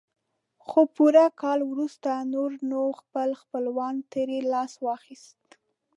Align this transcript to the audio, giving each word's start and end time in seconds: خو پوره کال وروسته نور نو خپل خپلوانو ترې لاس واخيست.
خو 0.65 0.79
پوره 0.95 1.25
کال 1.41 1.59
وروسته 1.71 2.11
نور 2.33 2.51
نو 2.69 2.81
خپل 2.99 3.29
خپلوانو 3.41 4.07
ترې 4.13 4.39
لاس 4.53 4.73
واخيست. 4.85 5.43